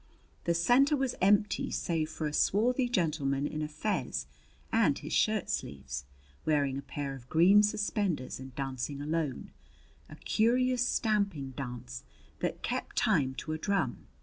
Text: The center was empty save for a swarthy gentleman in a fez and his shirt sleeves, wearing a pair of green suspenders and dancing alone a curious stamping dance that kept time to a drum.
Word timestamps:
The 0.45 0.55
center 0.55 0.97
was 0.97 1.13
empty 1.21 1.69
save 1.69 2.09
for 2.09 2.25
a 2.25 2.33
swarthy 2.33 2.89
gentleman 2.89 3.45
in 3.45 3.61
a 3.61 3.67
fez 3.67 4.25
and 4.73 4.97
his 4.97 5.13
shirt 5.13 5.47
sleeves, 5.47 6.05
wearing 6.43 6.75
a 6.75 6.81
pair 6.81 7.13
of 7.13 7.29
green 7.29 7.61
suspenders 7.61 8.39
and 8.39 8.55
dancing 8.55 8.99
alone 8.99 9.51
a 10.09 10.15
curious 10.15 10.83
stamping 10.83 11.51
dance 11.51 12.01
that 12.39 12.63
kept 12.63 12.95
time 12.95 13.35
to 13.35 13.51
a 13.53 13.59
drum. 13.59 14.07